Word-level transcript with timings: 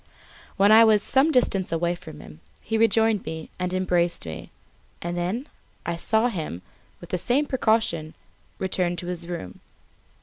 When 0.57 0.71
I 0.71 0.83
was 0.83 1.03
some 1.03 1.31
distance 1.31 1.69
from 1.69 2.21
him, 2.21 2.39
he 2.59 2.75
rejoined 2.75 3.23
me 3.23 3.51
and 3.59 3.71
embraced 3.71 4.25
me; 4.25 4.49
and 4.99 5.15
then 5.15 5.47
I 5.85 5.95
saw 5.95 6.27
him, 6.27 6.63
with 6.99 7.11
the 7.11 7.19
same 7.19 7.45
precaution, 7.45 8.15
return 8.57 8.95
to 8.95 9.05
his 9.05 9.27
room. 9.27 9.59